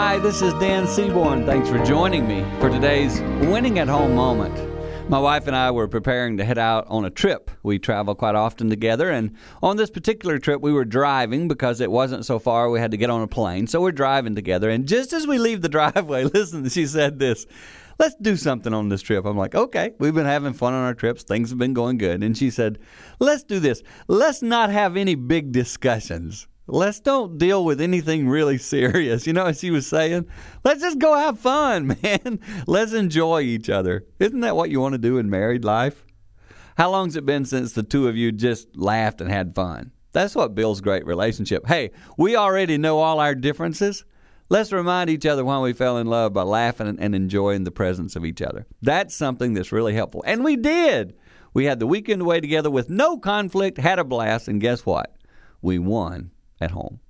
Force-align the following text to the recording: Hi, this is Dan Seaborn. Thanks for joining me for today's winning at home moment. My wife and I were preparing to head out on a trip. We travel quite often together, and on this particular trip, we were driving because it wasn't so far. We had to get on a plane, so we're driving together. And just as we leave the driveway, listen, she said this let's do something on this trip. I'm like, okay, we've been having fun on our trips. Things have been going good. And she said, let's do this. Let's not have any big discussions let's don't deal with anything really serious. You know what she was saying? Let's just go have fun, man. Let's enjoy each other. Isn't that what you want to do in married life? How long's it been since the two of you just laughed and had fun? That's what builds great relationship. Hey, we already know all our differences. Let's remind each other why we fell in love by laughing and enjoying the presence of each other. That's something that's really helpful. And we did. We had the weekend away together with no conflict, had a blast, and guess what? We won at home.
Hi, 0.00 0.16
this 0.16 0.42
is 0.42 0.54
Dan 0.54 0.86
Seaborn. 0.86 1.44
Thanks 1.44 1.68
for 1.68 1.84
joining 1.84 2.28
me 2.28 2.44
for 2.60 2.70
today's 2.70 3.20
winning 3.48 3.80
at 3.80 3.88
home 3.88 4.14
moment. 4.14 4.54
My 5.10 5.18
wife 5.18 5.48
and 5.48 5.56
I 5.56 5.72
were 5.72 5.88
preparing 5.88 6.36
to 6.36 6.44
head 6.44 6.56
out 6.56 6.86
on 6.86 7.04
a 7.04 7.10
trip. 7.10 7.50
We 7.64 7.80
travel 7.80 8.14
quite 8.14 8.36
often 8.36 8.70
together, 8.70 9.10
and 9.10 9.34
on 9.60 9.76
this 9.76 9.90
particular 9.90 10.38
trip, 10.38 10.60
we 10.60 10.72
were 10.72 10.84
driving 10.84 11.48
because 11.48 11.80
it 11.80 11.90
wasn't 11.90 12.24
so 12.24 12.38
far. 12.38 12.70
We 12.70 12.78
had 12.78 12.92
to 12.92 12.96
get 12.96 13.10
on 13.10 13.22
a 13.22 13.26
plane, 13.26 13.66
so 13.66 13.80
we're 13.80 13.90
driving 13.90 14.36
together. 14.36 14.70
And 14.70 14.86
just 14.86 15.12
as 15.12 15.26
we 15.26 15.36
leave 15.36 15.62
the 15.62 15.68
driveway, 15.78 16.22
listen, 16.22 16.68
she 16.68 16.86
said 16.86 17.18
this 17.18 17.44
let's 17.98 18.14
do 18.22 18.36
something 18.36 18.72
on 18.72 18.90
this 18.90 19.02
trip. 19.02 19.24
I'm 19.24 19.36
like, 19.36 19.56
okay, 19.56 19.94
we've 19.98 20.14
been 20.14 20.26
having 20.26 20.52
fun 20.52 20.74
on 20.74 20.84
our 20.84 20.94
trips. 20.94 21.24
Things 21.24 21.50
have 21.50 21.58
been 21.58 21.74
going 21.74 21.98
good. 21.98 22.22
And 22.22 22.38
she 22.38 22.50
said, 22.50 22.78
let's 23.18 23.42
do 23.42 23.58
this. 23.58 23.82
Let's 24.06 24.42
not 24.42 24.70
have 24.70 24.96
any 24.96 25.16
big 25.16 25.50
discussions 25.50 26.46
let's 26.68 27.00
don't 27.00 27.38
deal 27.38 27.64
with 27.64 27.80
anything 27.80 28.28
really 28.28 28.58
serious. 28.58 29.26
You 29.26 29.32
know 29.32 29.44
what 29.44 29.56
she 29.56 29.70
was 29.70 29.86
saying? 29.86 30.26
Let's 30.64 30.82
just 30.82 30.98
go 30.98 31.16
have 31.16 31.40
fun, 31.40 31.98
man. 32.02 32.40
Let's 32.66 32.92
enjoy 32.92 33.40
each 33.40 33.70
other. 33.70 34.06
Isn't 34.18 34.40
that 34.40 34.56
what 34.56 34.70
you 34.70 34.80
want 34.80 34.92
to 34.92 34.98
do 34.98 35.18
in 35.18 35.30
married 35.30 35.64
life? 35.64 36.04
How 36.76 36.90
long's 36.90 37.16
it 37.16 37.26
been 37.26 37.44
since 37.44 37.72
the 37.72 37.82
two 37.82 38.06
of 38.06 38.16
you 38.16 38.30
just 38.30 38.76
laughed 38.76 39.20
and 39.20 39.30
had 39.30 39.54
fun? 39.54 39.90
That's 40.12 40.34
what 40.34 40.54
builds 40.54 40.80
great 40.80 41.06
relationship. 41.06 41.66
Hey, 41.66 41.90
we 42.16 42.36
already 42.36 42.78
know 42.78 42.98
all 43.00 43.18
our 43.18 43.34
differences. 43.34 44.04
Let's 44.48 44.72
remind 44.72 45.10
each 45.10 45.26
other 45.26 45.44
why 45.44 45.58
we 45.58 45.72
fell 45.72 45.98
in 45.98 46.06
love 46.06 46.32
by 46.32 46.42
laughing 46.42 46.96
and 46.98 47.14
enjoying 47.14 47.64
the 47.64 47.70
presence 47.70 48.16
of 48.16 48.24
each 48.24 48.40
other. 48.40 48.66
That's 48.80 49.14
something 49.14 49.54
that's 49.54 49.72
really 49.72 49.94
helpful. 49.94 50.22
And 50.26 50.44
we 50.44 50.56
did. 50.56 51.14
We 51.52 51.64
had 51.64 51.80
the 51.80 51.86
weekend 51.86 52.22
away 52.22 52.40
together 52.40 52.70
with 52.70 52.88
no 52.88 53.18
conflict, 53.18 53.78
had 53.78 53.98
a 53.98 54.04
blast, 54.04 54.48
and 54.48 54.60
guess 54.60 54.86
what? 54.86 55.14
We 55.60 55.78
won 55.78 56.30
at 56.60 56.70
home. 56.72 57.00